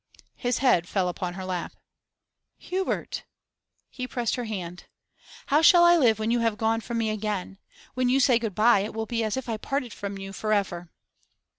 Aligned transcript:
His 0.35 0.57
head 0.65 0.89
fell 0.89 1.07
upon 1.07 1.35
her 1.35 1.45
lap. 1.45 1.73
'Hubert!' 2.57 3.23
He 3.87 4.07
pressed 4.07 4.33
her 4.33 4.45
hand. 4.45 4.85
'How 5.45 5.61
shall 5.61 5.83
I 5.83 5.95
live 5.95 6.17
when 6.17 6.31
you 6.31 6.39
have 6.39 6.57
gone 6.57 6.81
from 6.81 6.97
me 6.97 7.11
again? 7.11 7.59
When 7.93 8.09
you 8.09 8.19
say 8.19 8.39
good 8.39 8.55
bye, 8.55 8.79
it 8.79 8.95
will 8.95 9.05
be 9.05 9.23
as 9.23 9.37
if 9.37 9.47
I 9.47 9.57
parted 9.57 9.93
from 9.93 10.17
you 10.17 10.33
for 10.33 10.53
ever. 10.53 10.89